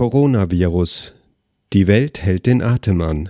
Coronavirus. 0.00 1.12
Die 1.74 1.86
Welt 1.86 2.22
hält 2.22 2.46
den 2.46 2.62
Atem 2.62 3.02
an. 3.02 3.28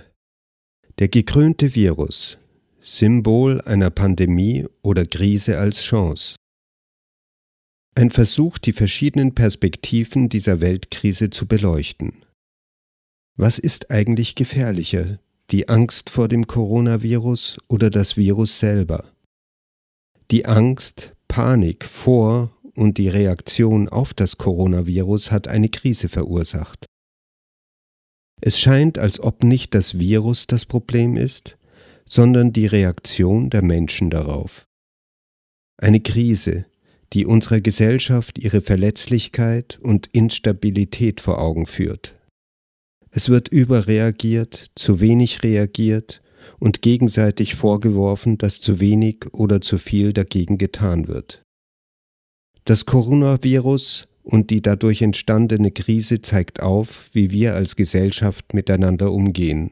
Der 0.99 1.09
gekrönte 1.09 1.75
Virus. 1.75 2.37
Symbol 2.79 3.59
einer 3.59 3.89
Pandemie 3.89 4.65
oder 4.81 5.05
Krise 5.05 5.59
als 5.59 5.81
Chance. 5.81 6.37
Ein 7.93 8.09
Versuch, 8.09 8.57
die 8.57 8.71
verschiedenen 8.71 9.35
Perspektiven 9.35 10.29
dieser 10.29 10.61
Weltkrise 10.61 11.29
zu 11.29 11.45
beleuchten. 11.45 12.23
Was 13.35 13.59
ist 13.59 13.91
eigentlich 13.91 14.35
gefährlicher, 14.35 15.19
die 15.49 15.67
Angst 15.67 16.09
vor 16.09 16.29
dem 16.29 16.47
Coronavirus 16.47 17.57
oder 17.67 17.89
das 17.89 18.15
Virus 18.15 18.59
selber? 18.59 19.11
Die 20.31 20.45
Angst, 20.45 21.11
Panik 21.27 21.83
vor 21.83 22.57
und 22.75 22.97
die 22.97 23.09
Reaktion 23.09 23.89
auf 23.89 24.13
das 24.13 24.37
Coronavirus 24.37 25.31
hat 25.31 25.47
eine 25.47 25.69
Krise 25.69 26.09
verursacht. 26.09 26.85
Es 28.41 28.59
scheint, 28.59 28.97
als 28.97 29.19
ob 29.19 29.43
nicht 29.43 29.75
das 29.75 29.99
Virus 29.99 30.47
das 30.47 30.65
Problem 30.65 31.15
ist, 31.15 31.57
sondern 32.07 32.51
die 32.51 32.65
Reaktion 32.65 33.49
der 33.49 33.61
Menschen 33.61 34.09
darauf. 34.09 34.65
Eine 35.77 35.99
Krise, 35.99 36.65
die 37.13 37.25
unserer 37.25 37.61
Gesellschaft 37.61 38.39
ihre 38.39 38.61
Verletzlichkeit 38.61 39.79
und 39.81 40.07
Instabilität 40.07 41.21
vor 41.21 41.41
Augen 41.41 41.65
führt. 41.65 42.15
Es 43.11 43.29
wird 43.29 43.49
überreagiert, 43.49 44.71
zu 44.75 45.01
wenig 45.01 45.43
reagiert 45.43 46.21
und 46.59 46.81
gegenseitig 46.81 47.55
vorgeworfen, 47.55 48.37
dass 48.37 48.61
zu 48.61 48.79
wenig 48.79 49.25
oder 49.33 49.61
zu 49.61 49.77
viel 49.77 50.13
dagegen 50.13 50.57
getan 50.57 51.07
wird. 51.07 51.43
Das 52.71 52.85
Coronavirus 52.85 54.07
und 54.23 54.49
die 54.49 54.61
dadurch 54.61 55.01
entstandene 55.01 55.71
Krise 55.71 56.21
zeigt 56.21 56.61
auf, 56.61 57.09
wie 57.11 57.29
wir 57.29 57.53
als 57.53 57.75
Gesellschaft 57.75 58.53
miteinander 58.53 59.11
umgehen. 59.11 59.71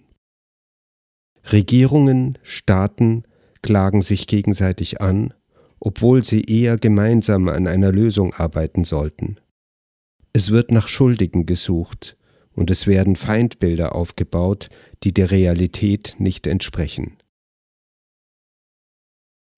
Regierungen, 1.49 2.37
Staaten 2.43 3.23
klagen 3.61 4.01
sich 4.01 4.27
gegenseitig 4.27 4.99
an, 4.99 5.33
obwohl 5.79 6.25
sie 6.25 6.41
eher 6.41 6.75
gemeinsam 6.75 7.47
an 7.47 7.67
einer 7.67 7.93
Lösung 7.93 8.33
arbeiten 8.33 8.83
sollten. 8.83 9.37
Es 10.33 10.51
wird 10.51 10.69
nach 10.71 10.89
Schuldigen 10.89 11.45
gesucht 11.45 12.17
und 12.51 12.69
es 12.69 12.85
werden 12.85 13.15
Feindbilder 13.15 13.95
aufgebaut, 13.95 14.67
die 15.05 15.13
der 15.13 15.31
Realität 15.31 16.17
nicht 16.19 16.45
entsprechen. 16.45 17.15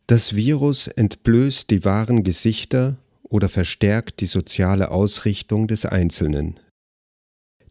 Das 0.06 0.36
Virus 0.36 0.86
entblößt 0.86 1.72
die 1.72 1.84
wahren 1.84 2.24
Gesichter 2.24 2.98
oder 3.32 3.50
verstärkt 3.50 4.20
die 4.20 4.28
soziale 4.28 4.92
Ausrichtung 4.92 5.68
des 5.68 5.86
Einzelnen. 5.86 6.60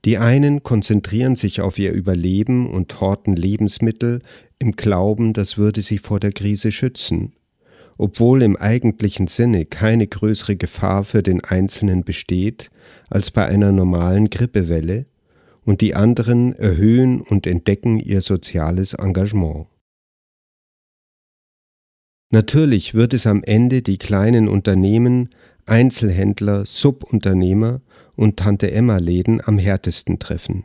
Die 0.04 0.16
einen 0.16 0.62
konzentrieren 0.62 1.36
sich 1.36 1.60
auf 1.60 1.78
ihr 1.78 1.92
Überleben 1.92 2.68
und 2.68 3.00
horten 3.00 3.36
Lebensmittel 3.36 4.20
im 4.58 4.72
Glauben, 4.72 5.34
das 5.34 5.58
würde 5.58 5.82
sie 5.82 5.98
vor 5.98 6.18
der 6.18 6.32
Krise 6.32 6.72
schützen, 6.72 7.34
obwohl 7.98 8.42
im 8.42 8.56
eigentlichen 8.56 9.26
Sinne 9.26 9.66
keine 9.66 10.06
größere 10.06 10.56
Gefahr 10.56 11.04
für 11.04 11.22
den 11.22 11.44
Einzelnen 11.44 12.02
besteht 12.02 12.70
als 13.10 13.30
bei 13.30 13.44
einer 13.46 13.72
normalen 13.72 14.30
Grippewelle, 14.30 15.06
und 15.62 15.82
die 15.82 15.94
anderen 15.94 16.54
erhöhen 16.56 17.20
und 17.20 17.46
entdecken 17.46 18.00
ihr 18.00 18.22
soziales 18.22 18.94
Engagement. 18.94 19.66
Natürlich 22.32 22.94
wird 22.94 23.12
es 23.12 23.26
am 23.26 23.42
Ende 23.42 23.82
die 23.82 23.98
kleinen 23.98 24.48
Unternehmen 24.48 25.30
Einzelhändler, 25.70 26.66
Subunternehmer 26.66 27.80
und 28.16 28.36
Tante-Emma-Läden 28.38 29.40
am 29.46 29.56
härtesten 29.56 30.18
treffen. 30.18 30.64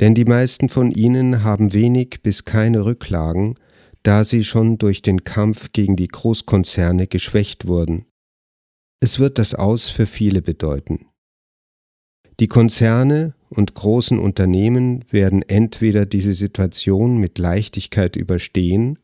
Denn 0.00 0.14
die 0.14 0.24
meisten 0.24 0.68
von 0.68 0.90
ihnen 0.90 1.44
haben 1.44 1.72
wenig 1.72 2.20
bis 2.22 2.44
keine 2.44 2.84
Rücklagen, 2.84 3.54
da 4.02 4.24
sie 4.24 4.42
schon 4.42 4.76
durch 4.76 5.02
den 5.02 5.22
Kampf 5.22 5.70
gegen 5.72 5.94
die 5.94 6.08
Großkonzerne 6.08 7.06
geschwächt 7.06 7.66
wurden. 7.66 8.06
Es 9.00 9.18
wird 9.20 9.38
das 9.38 9.54
Aus 9.54 9.88
für 9.88 10.06
viele 10.06 10.42
bedeuten. 10.42 11.06
Die 12.40 12.48
Konzerne 12.48 13.34
und 13.50 13.74
großen 13.74 14.18
Unternehmen 14.18 15.04
werden 15.10 15.42
entweder 15.42 16.06
diese 16.06 16.34
Situation 16.34 17.18
mit 17.18 17.38
Leichtigkeit 17.38 18.16
überstehen, 18.16 18.98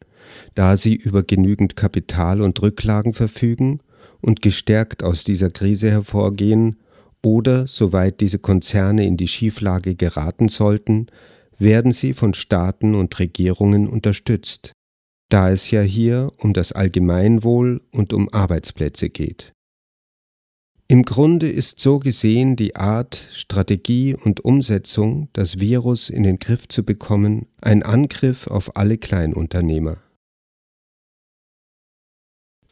da 0.54 0.74
sie 0.74 0.96
über 0.96 1.22
genügend 1.22 1.76
Kapital 1.76 2.42
und 2.42 2.60
Rücklagen 2.60 3.12
verfügen, 3.12 3.80
und 4.20 4.42
gestärkt 4.42 5.02
aus 5.02 5.24
dieser 5.24 5.50
Krise 5.50 5.90
hervorgehen 5.90 6.76
oder, 7.22 7.66
soweit 7.66 8.20
diese 8.20 8.38
Konzerne 8.38 9.06
in 9.06 9.16
die 9.16 9.28
Schieflage 9.28 9.94
geraten 9.94 10.48
sollten, 10.48 11.06
werden 11.58 11.92
sie 11.92 12.14
von 12.14 12.34
Staaten 12.34 12.94
und 12.94 13.18
Regierungen 13.18 13.88
unterstützt, 13.88 14.72
da 15.28 15.50
es 15.50 15.70
ja 15.70 15.82
hier 15.82 16.32
um 16.38 16.54
das 16.54 16.72
Allgemeinwohl 16.72 17.82
und 17.92 18.12
um 18.12 18.32
Arbeitsplätze 18.32 19.10
geht. 19.10 19.52
Im 20.88 21.04
Grunde 21.04 21.48
ist 21.48 21.78
so 21.78 22.00
gesehen 22.00 22.56
die 22.56 22.74
Art, 22.74 23.14
Strategie 23.32 24.16
und 24.16 24.44
Umsetzung, 24.44 25.28
das 25.34 25.60
Virus 25.60 26.10
in 26.10 26.24
den 26.24 26.38
Griff 26.38 26.66
zu 26.66 26.82
bekommen, 26.82 27.46
ein 27.60 27.84
Angriff 27.84 28.48
auf 28.48 28.76
alle 28.76 28.98
Kleinunternehmer. 28.98 29.98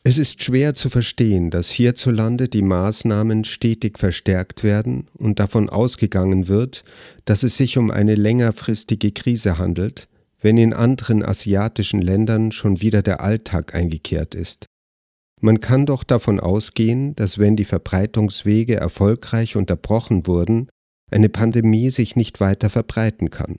Es 0.08 0.16
ist 0.16 0.42
schwer 0.42 0.74
zu 0.74 0.88
verstehen, 0.88 1.50
dass 1.50 1.68
hierzulande 1.68 2.48
die 2.48 2.62
Maßnahmen 2.62 3.44
stetig 3.44 3.98
verstärkt 3.98 4.64
werden 4.64 5.04
und 5.12 5.38
davon 5.38 5.68
ausgegangen 5.68 6.48
wird, 6.48 6.82
dass 7.26 7.42
es 7.42 7.58
sich 7.58 7.76
um 7.76 7.90
eine 7.90 8.14
längerfristige 8.14 9.12
Krise 9.12 9.58
handelt, 9.58 10.08
wenn 10.40 10.56
in 10.56 10.72
anderen 10.72 11.22
asiatischen 11.22 12.00
Ländern 12.00 12.52
schon 12.52 12.80
wieder 12.80 13.02
der 13.02 13.20
Alltag 13.20 13.74
eingekehrt 13.74 14.34
ist. 14.34 14.64
Man 15.42 15.60
kann 15.60 15.84
doch 15.84 16.04
davon 16.04 16.40
ausgehen, 16.40 17.14
dass 17.14 17.38
wenn 17.38 17.54
die 17.54 17.66
Verbreitungswege 17.66 18.76
erfolgreich 18.76 19.56
unterbrochen 19.56 20.26
wurden, 20.26 20.70
eine 21.10 21.28
Pandemie 21.28 21.90
sich 21.90 22.16
nicht 22.16 22.40
weiter 22.40 22.70
verbreiten 22.70 23.28
kann. 23.28 23.56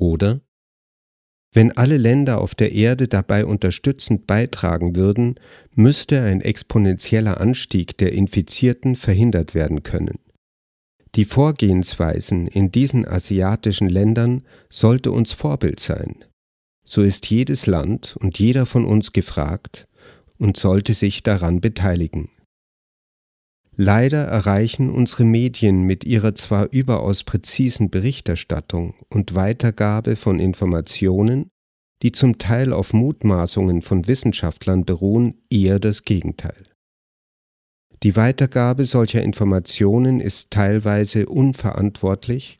Oder 0.00 0.40
wenn 1.52 1.72
alle 1.72 1.98
Länder 1.98 2.40
auf 2.40 2.54
der 2.54 2.72
Erde 2.72 3.08
dabei 3.08 3.44
unterstützend 3.44 4.26
beitragen 4.26 4.96
würden, 4.96 5.34
müsste 5.74 6.22
ein 6.22 6.40
exponentieller 6.40 7.40
Anstieg 7.40 7.98
der 7.98 8.12
Infizierten 8.12 8.96
verhindert 8.96 9.54
werden 9.54 9.82
können. 9.82 10.18
Die 11.14 11.26
Vorgehensweisen 11.26 12.46
in 12.46 12.72
diesen 12.72 13.06
asiatischen 13.06 13.88
Ländern 13.88 14.42
sollte 14.70 15.12
uns 15.12 15.32
Vorbild 15.32 15.78
sein. 15.78 16.24
So 16.84 17.02
ist 17.02 17.26
jedes 17.26 17.66
Land 17.66 18.16
und 18.18 18.38
jeder 18.38 18.64
von 18.64 18.86
uns 18.86 19.12
gefragt 19.12 19.86
und 20.38 20.56
sollte 20.56 20.94
sich 20.94 21.22
daran 21.22 21.60
beteiligen. 21.60 22.30
Leider 23.76 24.24
erreichen 24.24 24.90
unsere 24.90 25.24
Medien 25.24 25.82
mit 25.82 26.04
ihrer 26.04 26.34
zwar 26.34 26.70
überaus 26.72 27.24
präzisen 27.24 27.88
Berichterstattung 27.88 28.94
und 29.08 29.34
Weitergabe 29.34 30.16
von 30.16 30.38
Informationen, 30.40 31.48
die 32.02 32.12
zum 32.12 32.38
Teil 32.38 32.72
auf 32.72 32.92
Mutmaßungen 32.92 33.80
von 33.80 34.06
Wissenschaftlern 34.06 34.84
beruhen, 34.84 35.42
eher 35.50 35.78
das 35.78 36.04
Gegenteil. 36.04 36.64
Die 38.02 38.16
Weitergabe 38.16 38.84
solcher 38.84 39.22
Informationen 39.22 40.20
ist 40.20 40.50
teilweise 40.50 41.26
unverantwortlich 41.26 42.58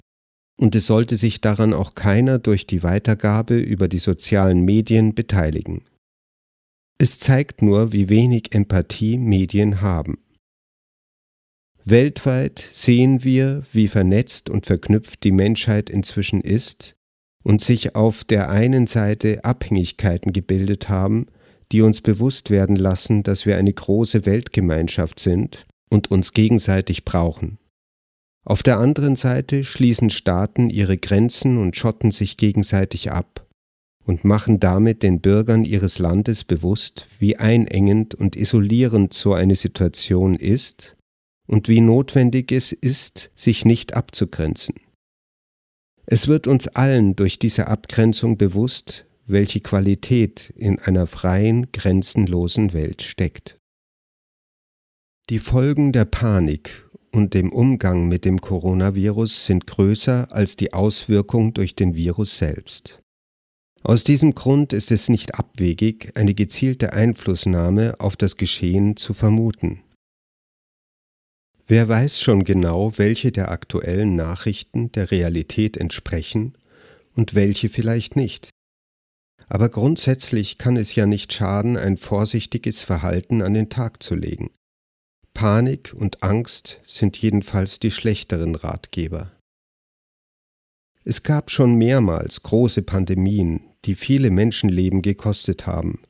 und 0.59 0.75
es 0.77 0.87
sollte 0.87 1.17
sich 1.17 1.41
daran 1.41 1.75
auch 1.75 1.95
keiner 1.95 2.39
durch 2.39 2.67
die 2.67 2.85
Weitergabe 2.85 3.59
über 3.59 3.89
die 3.89 3.99
sozialen 3.99 4.65
Medien 4.65 5.15
beteiligen. 5.15 5.83
Es 6.99 7.19
zeigt 7.19 7.61
nur, 7.61 7.93
wie 7.93 8.09
wenig 8.09 8.55
Empathie 8.55 9.19
Medien 9.19 9.81
haben. 9.81 10.19
Weltweit 11.85 12.69
sehen 12.73 13.25
wir, 13.25 13.63
wie 13.73 13.89
vernetzt 13.89 14.49
und 14.49 14.67
verknüpft 14.67 15.25
die 15.25 15.33
Menschheit 15.33 15.91
inzwischen 15.91 16.41
ist 16.41 16.95
und 17.43 17.61
sich 17.61 17.97
auf 17.97 18.23
der 18.23 18.51
einen 18.51 18.87
Seite 18.87 19.45
Abhängigkeiten 19.45 20.33
gebildet 20.33 20.89
haben, 20.89 21.27
die 21.73 21.83
uns 21.83 22.01
bewusst 22.01 22.51
werden 22.51 22.77
lassen, 22.77 23.25
dass 23.25 23.47
wir 23.47 23.57
eine 23.57 23.73
große 23.73 24.27
Weltgemeinschaft 24.27 25.19
sind 25.19 25.65
und 25.91 26.11
uns 26.11 26.33
gegenseitig 26.33 27.05
brauchen. 27.05 27.59
Auf 28.45 28.63
der 28.63 28.79
anderen 28.79 29.17
Seite 29.17 29.65
schließen 29.65 30.11
Staaten 30.11 30.71
ihre 30.71 30.99
Grenzen 30.99 31.59
und 31.59 31.77
schotten 31.77 32.13
sich 32.13 32.37
gegenseitig 32.37 33.11
ab 33.11 33.47
und 34.05 34.25
machen 34.25 34.61
damit 34.61 35.03
den 35.03 35.21
Bürgern 35.21 35.65
ihres 35.65 35.99
Landes 35.99 36.45
bewusst, 36.45 37.07
wie 37.19 37.37
einengend 37.37 38.15
und 38.15 38.37
isolierend 38.37 39.15
so 39.15 39.33
eine 39.33 39.57
Situation 39.57 40.35
ist 40.35 40.97
und 41.53 41.69
wie 41.69 41.83
notwendig 41.83 42.51
es 42.51 42.73
ist, 42.73 43.31
sich 43.35 43.67
nicht 43.67 43.93
abzugrenzen. 43.93 44.75
Es 46.07 46.27
wird 46.27 46.47
uns 46.47 46.67
allen 46.67 47.15
durch 47.15 47.39
diese 47.39 47.67
Abgrenzung 47.67 48.39
bewusst, 48.39 49.05
welche 49.27 49.61
Qualität 49.61 50.49
in 50.57 50.79
einer 50.79 51.07
freien, 51.07 51.71
grenzenlosen 51.71 52.73
Welt 52.73 53.03
steckt. 53.03 53.59
Die 55.29 55.39
Folgen 55.39 55.93
der 55.93 56.07
Panik 56.07 56.89
und 57.13 57.35
dem 57.35 57.53
Umgang 57.53 58.09
mit 58.09 58.25
dem 58.25 58.41
Coronavirus 58.41 59.45
sind 59.45 59.67
größer 59.67 60.33
als 60.33 60.57
die 60.57 60.73
Auswirkung 60.73 61.53
durch 61.53 61.77
den 61.77 61.95
Virus 61.95 62.39
selbst. 62.39 63.03
Aus 63.83 64.05
diesem 64.05 64.35
Grund 64.35 64.73
ist 64.73 64.91
es 64.91 65.11
nicht 65.11 65.35
abwegig, 65.35 66.13
eine 66.15 66.33
gezielte 66.33 66.95
Einflussnahme 66.95 68.01
auf 68.01 68.17
das 68.17 68.39
Geschehen 68.39 68.97
zu 68.97 69.13
vermuten. 69.13 69.83
Wer 71.67 71.89
weiß 71.89 72.21
schon 72.21 72.45
genau, 72.45 72.99
welche 72.99 73.33
der 73.33 73.51
aktuellen 73.51 74.17
Nachrichten 74.17 74.91
der 74.93 75.11
Realität 75.11 75.77
entsprechen 75.77 76.57
und 77.15 77.35
welche 77.35 77.69
vielleicht 77.69 78.17
nicht. 78.17 78.51
Aber 79.49 79.69
grundsätzlich 79.69 80.59
kann 80.59 80.77
es 80.77 80.95
ja 80.95 81.07
nicht 81.07 81.33
schaden, 81.33 81.77
ein 81.77 81.99
vorsichtiges 81.99 82.81
Verhalten 82.81 83.43
an 83.43 83.55
den 83.55 83.69
Tag 83.69 84.03
zu 84.03 84.15
legen. 84.15 84.51
Panik 85.35 85.95
und 85.95 86.23
Angst 86.23 86.81
sind 86.87 87.17
jedenfalls 87.17 87.79
die 87.79 87.91
schlechteren 87.91 88.55
Ratgeber. 88.55 89.33
Es 91.05 91.23
gab 91.23 91.51
schon 91.51 91.75
mehrmals 91.75 92.43
große 92.43 92.83
Pandemien, 92.83 93.61
die 93.85 93.95
viele 93.95 94.31
Menschenleben 94.31 95.03
gekostet 95.03 95.67
haben. 95.67 96.01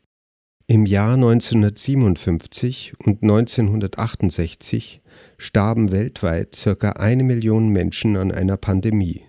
Im 0.72 0.86
Jahr 0.86 1.16
1957 1.16 2.94
und 3.04 3.20
1968 3.20 5.02
starben 5.36 5.92
weltweit 5.92 6.54
circa 6.54 6.92
eine 6.92 7.24
Million 7.24 7.68
Menschen 7.68 8.16
an 8.16 8.32
einer 8.32 8.56
Pandemie. 8.56 9.22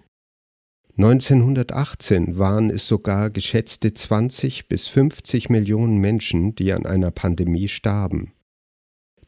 1918 0.95 2.37
waren 2.37 2.69
es 2.69 2.87
sogar 2.87 3.29
geschätzte 3.29 3.93
20 3.93 4.69
bis 4.69 4.87
50 4.87 5.49
Millionen 5.49 5.97
Menschen, 5.97 6.55
die 6.55 6.71
an 6.71 6.85
einer 6.85 7.11
Pandemie 7.11 7.67
starben. 7.67 8.31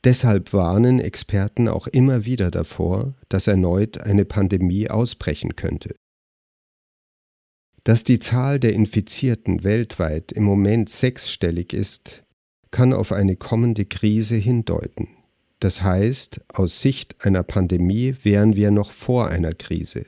Deshalb 0.06 0.54
warnen 0.54 1.02
Experten 1.02 1.68
auch 1.68 1.88
immer 1.88 2.24
wieder 2.24 2.50
davor, 2.50 3.16
dass 3.28 3.48
erneut 3.48 4.00
eine 4.00 4.24
Pandemie 4.24 4.90
ausbrechen 4.90 5.58
könnte. 5.58 5.94
Dass 7.86 8.04
die 8.04 8.18
Zahl 8.18 8.60
der 8.60 8.74
Infizierten 8.74 9.64
weltweit 9.64 10.32
im 10.32 10.44
Moment 10.44 10.90
sechsstellig 10.90 11.72
ist, 11.72 12.24
kann 12.72 12.94
auf 12.94 13.12
eine 13.12 13.36
kommende 13.36 13.86
Krise 13.86 14.36
hindeuten. 14.36 15.08
Das 15.60 15.84
heißt, 15.84 16.42
aus 16.52 16.82
Sicht 16.82 17.24
einer 17.24 17.44
Pandemie 17.44 18.16
wären 18.24 18.56
wir 18.56 18.72
noch 18.72 18.92
vor 18.92 19.30
einer 19.30 19.54
Krise. 19.54 20.08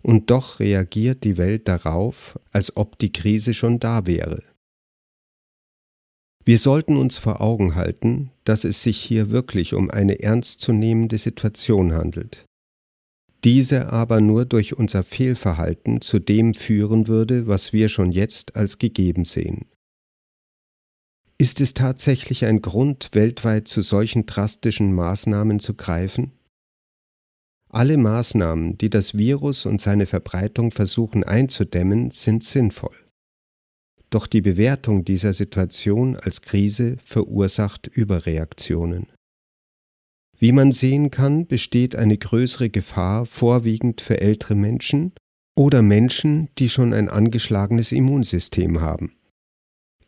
Und 0.00 0.30
doch 0.30 0.60
reagiert 0.60 1.24
die 1.24 1.38
Welt 1.38 1.66
darauf, 1.66 2.38
als 2.52 2.76
ob 2.76 2.98
die 2.98 3.12
Krise 3.12 3.52
schon 3.52 3.80
da 3.80 4.06
wäre. 4.06 4.44
Wir 6.44 6.58
sollten 6.58 6.96
uns 6.96 7.16
vor 7.16 7.40
Augen 7.40 7.74
halten, 7.74 8.30
dass 8.44 8.62
es 8.62 8.82
sich 8.82 9.02
hier 9.02 9.30
wirklich 9.30 9.74
um 9.74 9.90
eine 9.90 10.20
ernstzunehmende 10.20 11.18
Situation 11.18 11.92
handelt 11.92 12.46
diese 13.44 13.92
aber 13.92 14.20
nur 14.20 14.44
durch 14.44 14.76
unser 14.76 15.02
Fehlverhalten 15.02 16.00
zu 16.00 16.18
dem 16.18 16.54
führen 16.54 17.08
würde, 17.08 17.46
was 17.46 17.72
wir 17.72 17.88
schon 17.88 18.12
jetzt 18.12 18.56
als 18.56 18.78
gegeben 18.78 19.24
sehen. 19.24 19.66
Ist 21.38 21.60
es 21.60 21.74
tatsächlich 21.74 22.44
ein 22.44 22.62
Grund, 22.62 23.10
weltweit 23.12 23.66
zu 23.66 23.82
solchen 23.82 24.26
drastischen 24.26 24.92
Maßnahmen 24.92 25.58
zu 25.58 25.74
greifen? 25.74 26.32
Alle 27.68 27.96
Maßnahmen, 27.96 28.78
die 28.78 28.90
das 28.90 29.18
Virus 29.18 29.66
und 29.66 29.80
seine 29.80 30.06
Verbreitung 30.06 30.70
versuchen 30.70 31.24
einzudämmen, 31.24 32.10
sind 32.10 32.44
sinnvoll. 32.44 32.94
Doch 34.10 34.26
die 34.26 34.42
Bewertung 34.42 35.04
dieser 35.04 35.32
Situation 35.32 36.16
als 36.16 36.42
Krise 36.42 36.96
verursacht 37.02 37.86
Überreaktionen. 37.86 39.06
Wie 40.42 40.50
man 40.50 40.72
sehen 40.72 41.12
kann, 41.12 41.46
besteht 41.46 41.94
eine 41.94 42.18
größere 42.18 42.68
Gefahr 42.68 43.26
vorwiegend 43.26 44.00
für 44.00 44.20
ältere 44.20 44.56
Menschen 44.56 45.12
oder 45.54 45.82
Menschen, 45.82 46.48
die 46.58 46.68
schon 46.68 46.92
ein 46.92 47.08
angeschlagenes 47.08 47.92
Immunsystem 47.92 48.80
haben. 48.80 49.12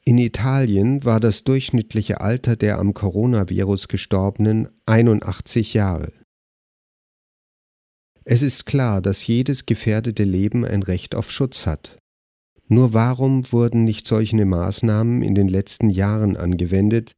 In 0.04 0.18
Italien 0.18 1.04
war 1.04 1.20
das 1.20 1.44
durchschnittliche 1.44 2.20
Alter 2.20 2.56
der 2.56 2.80
am 2.80 2.94
Coronavirus 2.94 3.86
gestorbenen 3.86 4.66
81 4.86 5.72
Jahre. 5.72 6.12
Es 8.24 8.42
ist 8.42 8.66
klar, 8.66 9.00
dass 9.00 9.24
jedes 9.24 9.66
gefährdete 9.66 10.24
Leben 10.24 10.64
ein 10.64 10.82
Recht 10.82 11.14
auf 11.14 11.30
Schutz 11.30 11.64
hat. 11.64 11.96
Nur 12.66 12.92
warum 12.92 13.52
wurden 13.52 13.84
nicht 13.84 14.04
solche 14.04 14.44
Maßnahmen 14.44 15.22
in 15.22 15.36
den 15.36 15.46
letzten 15.46 15.90
Jahren 15.90 16.36
angewendet, 16.36 17.12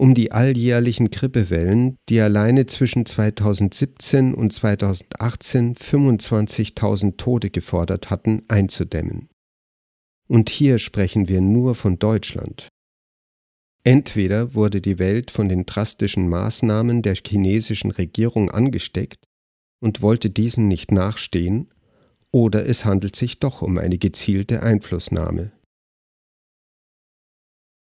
um 0.00 0.14
die 0.14 0.32
alljährlichen 0.32 1.10
Grippewellen, 1.10 1.98
die 2.08 2.22
alleine 2.22 2.64
zwischen 2.64 3.04
2017 3.04 4.32
und 4.32 4.50
2018 4.50 5.74
25.000 5.74 7.18
Tote 7.18 7.50
gefordert 7.50 8.08
hatten, 8.08 8.42
einzudämmen. 8.48 9.28
Und 10.26 10.48
hier 10.48 10.78
sprechen 10.78 11.28
wir 11.28 11.42
nur 11.42 11.74
von 11.74 11.98
Deutschland. 11.98 12.68
Entweder 13.84 14.54
wurde 14.54 14.80
die 14.80 14.98
Welt 14.98 15.30
von 15.30 15.50
den 15.50 15.66
drastischen 15.66 16.30
Maßnahmen 16.30 17.02
der 17.02 17.16
chinesischen 17.16 17.90
Regierung 17.90 18.50
angesteckt 18.50 19.22
und 19.82 20.00
wollte 20.00 20.30
diesen 20.30 20.66
nicht 20.66 20.92
nachstehen, 20.92 21.68
oder 22.32 22.64
es 22.64 22.86
handelt 22.86 23.16
sich 23.16 23.38
doch 23.38 23.60
um 23.60 23.76
eine 23.76 23.98
gezielte 23.98 24.62
Einflussnahme. 24.62 25.52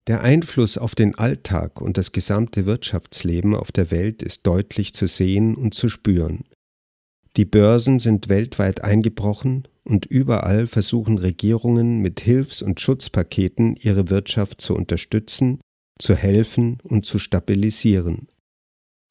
Der 0.07 0.24
Einfluss 0.24 0.77
auf 0.77 0.95
den 0.95 1.15
Alltag 1.15 1.81
und 1.81 1.98
das 1.98 2.13
gesamte 2.13 2.65
Wirtschaftsleben 2.65 3.54
auf 3.54 3.74
der 3.74 3.92
Welt 3.92 4.24
ist 4.24 4.48
deutlich 4.48 4.94
zu 4.94 5.06
sehen 5.06 5.54
und 5.56 5.74
zu 5.74 5.89
spüren. 5.89 6.45
Die 7.36 7.44
Börsen 7.44 8.00
sind 8.00 8.30
weltweit 8.30 8.83
eingebrochen 8.83 9.68
und 9.83 10.06
überall 10.06 10.65
versuchen 10.65 11.18
Regierungen 11.18 12.00
mit 12.01 12.21
Hilfs- 12.21 12.62
und 12.62 12.80
Schutzpaketen 12.80 13.75
ihre 13.75 14.09
Wirtschaft 14.09 14.62
zu 14.62 14.75
unterstützen, 14.75 15.59
zu 16.00 16.15
helfen 16.15 16.77
und 16.83 17.06
zu 17.06 17.19
stabilisieren. 17.19 18.30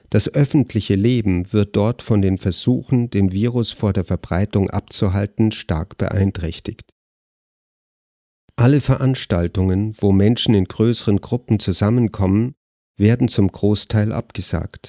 Das 0.08 0.32
öffentliche 0.32 0.94
Leben 0.94 1.52
wird 1.52 1.76
dort 1.76 2.00
von 2.00 2.22
den 2.22 2.38
Versuchen, 2.38 3.10
den 3.10 3.32
Virus 3.32 3.70
vor 3.70 3.92
der 3.92 4.04
Verbreitung 4.04 4.70
abzuhalten, 4.70 5.52
stark 5.52 5.99
beeinträchtigt. 5.99 6.88
Alle 8.58 8.80
Veranstaltungen, 8.80 9.94
wo 10.00 10.12
Menschen 10.12 10.54
in 10.54 10.64
größeren 10.64 11.20
Gruppen 11.20 11.60
zusammenkommen, 11.60 12.54
werden 12.96 13.28
zum 13.28 13.52
Großteil 13.52 14.12
abgesagt. 14.12 14.88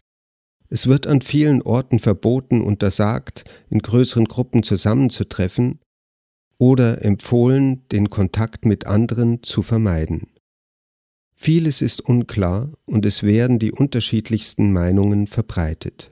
Es 0.70 0.88
wird 0.88 1.06
an 1.06 1.22
vielen 1.22 1.62
Orten 1.62 2.00
verboten, 2.00 2.62
untersagt, 2.62 3.44
in 3.70 3.80
größeren 3.80 4.26
Gruppen 4.26 4.64
zusammenzutreffen 4.64 5.80
oder 6.58 7.04
empfohlen, 7.04 7.88
den 7.90 8.10
Kontakt 8.10 8.66
mit 8.66 8.88
anderen 8.88 9.44
zu 9.44 9.62
vermeiden. 9.62 10.28
Vieles 11.36 11.82
ist 11.82 12.02
unklar 12.02 12.72
und 12.86 13.06
es 13.06 13.22
werden 13.22 13.60
die 13.60 13.72
unterschiedlichsten 13.72 14.72
Meinungen 14.72 15.28
verbreitet. 15.28 16.12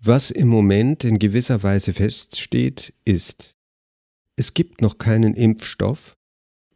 Was 0.00 0.30
im 0.30 0.48
Moment 0.48 1.04
in 1.04 1.18
gewisser 1.18 1.62
Weise 1.62 1.92
feststeht, 1.92 2.92
ist, 3.04 3.55
es 4.36 4.54
gibt 4.54 4.82
noch 4.82 4.98
keinen 4.98 5.34
Impfstoff, 5.34 6.14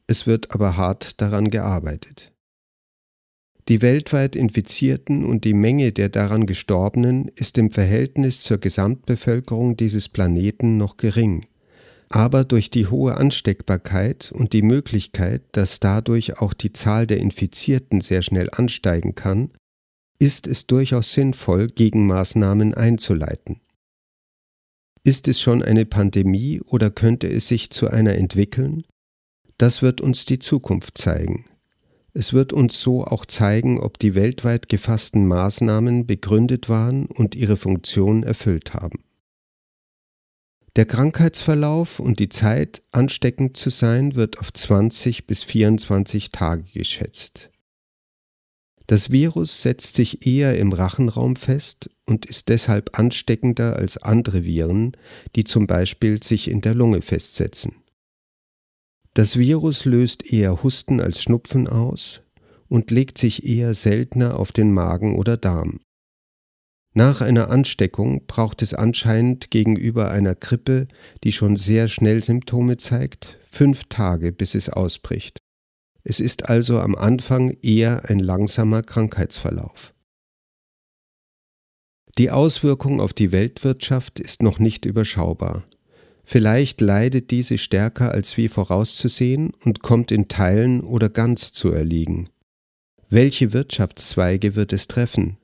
es 0.06 0.26
wird 0.26 0.52
aber 0.52 0.76
hart 0.76 1.20
daran 1.20 1.48
gearbeitet. 1.48 2.32
Die 3.68 3.82
weltweit 3.82 4.34
Infizierten 4.34 5.24
und 5.24 5.44
die 5.44 5.54
Menge 5.54 5.92
der 5.92 6.08
daran 6.08 6.46
Gestorbenen 6.46 7.28
ist 7.36 7.56
im 7.58 7.70
Verhältnis 7.70 8.40
zur 8.40 8.58
Gesamtbevölkerung 8.58 9.76
dieses 9.76 10.08
Planeten 10.08 10.76
noch 10.76 10.96
gering, 10.96 11.46
aber 12.08 12.44
durch 12.44 12.70
die 12.70 12.88
hohe 12.88 13.16
Ansteckbarkeit 13.16 14.32
und 14.32 14.52
die 14.52 14.62
Möglichkeit, 14.62 15.42
dass 15.52 15.78
dadurch 15.78 16.38
auch 16.38 16.54
die 16.54 16.72
Zahl 16.72 17.06
der 17.06 17.18
Infizierten 17.18 18.00
sehr 18.00 18.22
schnell 18.22 18.48
ansteigen 18.50 19.14
kann, 19.14 19.50
ist 20.18 20.48
es 20.48 20.66
durchaus 20.66 21.12
sinnvoll, 21.12 21.68
Gegenmaßnahmen 21.68 22.74
einzuleiten. 22.74 23.60
Ist 25.02 25.28
es 25.28 25.40
schon 25.40 25.62
eine 25.62 25.87
Pandemie 25.87 26.61
oder 26.61 26.90
könnte 26.90 27.26
es 27.26 27.49
sich 27.49 27.71
zu 27.71 27.88
einer 27.88 28.14
entwickeln? 28.16 28.85
Das 29.57 29.80
wird 29.80 30.00
uns 30.00 30.26
die 30.26 30.38
Zukunft 30.38 30.99
zeigen. 30.99 31.47
Es 32.12 32.33
wird 32.33 32.52
uns 32.52 32.80
so 32.80 33.04
auch 33.04 33.25
zeigen, 33.25 33.80
ob 33.80 33.99
die 33.99 34.14
weltweit 34.14 34.69
gefassten 34.69 35.26
Maßnahmen 35.26 36.07
begründet 36.07 36.69
waren 36.69 37.07
und 37.07 37.35
ihre 37.35 37.57
Funktion 37.57 38.25
erfüllt 38.25 38.75
haben. 38.75 39.04
Der 40.76 40.87
Krankheitsverlauf 40.87 41.99
und 41.99 42.21
die 42.21 42.28
Zeit, 42.28 42.83
ansteckend 42.90 43.57
zu 43.57 43.71
sein, 43.71 44.14
wird 44.14 44.38
auf 44.38 44.52
20 44.52 45.26
bis 45.26 45.42
24 45.42 46.30
Tage 46.30 46.64
geschätzt. 46.73 47.50
Das 48.90 49.12
Virus 49.12 49.62
setzt 49.62 49.94
sich 49.94 50.26
eher 50.26 50.59
im 50.59 50.73
Rachenraum 50.73 51.37
fest 51.37 51.90
und 52.06 52.26
ist 52.26 52.49
deshalb 52.49 52.99
ansteckender 52.99 53.76
als 53.76 53.99
andere 53.99 54.44
Viren, 54.44 54.97
die 55.37 55.44
zum 55.44 55.68
Beispiel 55.68 56.20
sich 56.20 56.50
in 56.50 56.61
der 56.61 56.75
Lunge 56.75 57.00
festsetzen. 57.00 57.76
Das 59.14 59.38
Virus 59.38 59.85
löst 59.85 60.32
eher 60.32 60.64
Husten 60.64 61.00
als 61.00 61.23
Schnupfen 61.23 61.68
aus 61.68 62.23
und 62.66 62.90
legt 62.90 63.16
sich 63.16 63.47
eher 63.47 63.75
seltener 63.75 64.37
auf 64.40 64.50
den 64.50 64.73
Magen 64.73 65.16
oder 65.16 65.37
Darm. 65.37 65.78
Nach 66.92 67.20
einer 67.20 67.49
Ansteckung 67.49 68.26
braucht 68.26 68.61
es 68.61 68.75
anscheinend 68.75 69.52
gegenüber 69.52 70.11
einer 70.11 70.35
Grippe, 70.35 70.88
die 71.23 71.30
schon 71.30 71.54
sehr 71.54 71.87
schnell 71.87 72.25
Symptome 72.25 72.76
zeigt, 72.76 73.38
fünf 73.49 73.85
Tage, 73.85 74.32
bis 74.32 74.56
es 74.56 74.68
ausbricht. 74.68 75.38
Es 76.02 76.21
ist 76.21 76.49
also 76.49 76.80
am 76.80 76.95
Anfang 76.95 77.57
eher 77.62 78.09
ein 78.09 78.19
langsamer 78.19 78.83
Krankheitsverlauf. 78.83 79.95
Die 82.19 82.30
Auswirkung 82.30 83.00
auf 83.00 83.12
die 83.12 83.33
Weltwirtschaft 83.33 84.19
ist 84.19 84.42
noch 84.42 84.59
nicht 84.59 84.85
überschaubar. 84.85 85.64
Vielleicht 86.25 86.80
leidet 86.80 87.30
diese 87.30 87.59
stärker 87.59 88.12
als 88.12 88.37
wie 88.37 88.49
vorauszusehen 88.49 89.52
und 89.64 89.83
kommt 89.83 90.12
in 90.12 90.28
Teilen 90.28 90.80
oder 90.80 91.09
ganz 91.09 91.52
zu 91.52 91.71
erliegen. 91.71 92.28
Welche 93.09 93.52
Wirtschaftszweige 93.52 94.54
wird 94.54 94.73
es 94.73 94.87
treffen? 94.87 95.38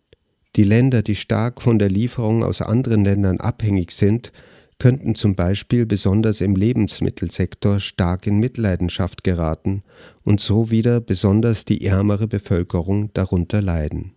Die 0.54 0.64
Länder, 0.64 1.02
die 1.02 1.16
stark 1.16 1.60
von 1.60 1.78
der 1.78 1.90
Lieferung 1.90 2.44
aus 2.44 2.62
anderen 2.62 3.04
Ländern 3.04 3.40
abhängig 3.40 3.90
sind, 3.90 4.32
könnten 4.78 5.14
zum 5.14 5.34
Beispiel 5.34 5.86
besonders 5.86 6.40
im 6.40 6.54
Lebensmittelsektor 6.54 7.80
stark 7.80 8.26
in 8.26 8.38
Mitleidenschaft 8.38 9.24
geraten 9.24 9.82
und 10.22 10.40
so 10.40 10.70
wieder 10.70 11.00
besonders 11.00 11.64
die 11.64 11.84
ärmere 11.84 12.26
Bevölkerung 12.26 13.12
darunter 13.14 13.62
leiden. 13.62 14.12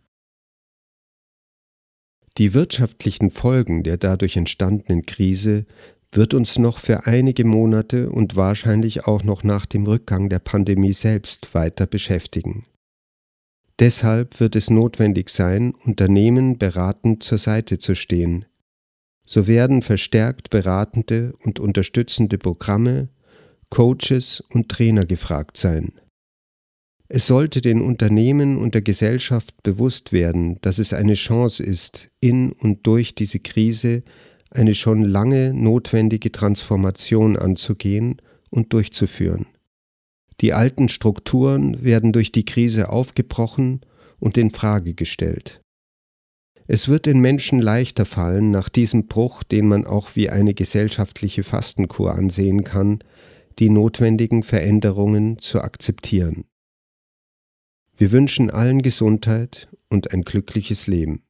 Die 2.38 2.54
wirtschaftlichen 2.54 3.32
Folgen 3.32 3.84
der 3.84 3.98
dadurch 3.98 4.38
entstandenen 4.38 5.06
Krise 5.06 5.66
wird 6.12 6.34
uns 6.34 6.58
noch 6.58 6.80
für 6.80 7.06
einige 7.06 7.46
Monate 7.46 8.10
und 8.10 8.36
wahrscheinlich 8.36 9.06
auch 9.06 9.24
noch 9.24 9.44
nach 9.44 9.66
dem 9.66 9.86
Rückgang 9.86 10.30
der 10.30 10.40
Pandemie 10.40 10.94
selbst 10.94 11.54
weiter 11.54 11.86
beschäftigen. 11.86 12.66
Deshalb 13.80 14.40
wird 14.40 14.56
es 14.56 14.70
notwendig 14.70 15.30
sein, 15.30 15.74
Unternehmen 15.86 16.58
beratend 16.58 17.24
zur 17.24 17.38
Seite 17.38 17.78
zu 17.78 17.96
stehen. 17.96 18.46
So 19.32 19.46
werden 19.46 19.84
verstärkt 19.84 20.50
beratende 20.50 21.36
und 21.46 21.60
unterstützende 21.60 22.40
Programme, 22.40 23.10
Coaches 23.70 24.44
und 24.50 24.70
Trainer 24.70 25.06
gefragt 25.06 25.56
sein. 25.56 25.92
Es 27.10 27.28
sollte 27.28 27.62
den 27.62 27.80
Unternehmen 27.80 28.58
und 28.58 28.74
der 28.74 28.82
Gesellschaft 28.82 29.62
bewusst 29.62 30.14
werden, 30.14 30.58
dass 30.62 30.80
es 30.80 30.94
eine 30.94 31.14
Chance 31.14 31.62
ist, 31.62 32.10
in 32.20 32.54
und 32.54 32.88
durch 32.88 33.14
diese 33.14 33.40
Krise 33.40 34.02
eine 34.50 34.74
schon 34.74 35.04
lange 35.04 35.54
notwendige 35.54 36.32
Transformation 36.32 37.38
anzugehen 37.38 38.20
und 38.50 38.74
durchzuführen. 38.74 39.46
Die 40.42 40.54
alten 40.54 40.90
Strukturen 40.90 41.84
werden 41.84 42.14
durch 42.14 42.32
die 42.32 42.46
Krise 42.46 42.90
aufgebrochen 42.90 43.82
und 44.18 44.40
in 44.40 44.50
Frage 44.50 44.96
gestellt. 44.96 45.62
Es 46.72 46.88
wird 46.88 47.08
den 47.08 47.20
Menschen 47.20 47.60
leichter 47.60 48.06
fallen, 48.06 48.52
nach 48.52 48.70
diesem 48.70 49.08
Bruch, 49.08 49.42
den 49.42 49.68
man 49.68 49.88
auch 49.88 50.16
wie 50.16 50.30
eine 50.30 50.54
gesellschaftliche 50.54 51.44
Fastenkur 51.44 52.14
ansehen 52.14 52.64
kann, 52.64 53.00
die 53.58 53.72
notwendigen 53.72 54.44
Veränderungen 54.44 55.40
zu 55.40 55.62
akzeptieren. 55.62 56.46
Wir 57.98 58.12
wünschen 58.12 58.52
allen 58.52 58.84
Gesundheit 58.84 59.68
und 59.90 60.14
ein 60.14 60.22
glückliches 60.22 60.86
Leben. 60.86 61.24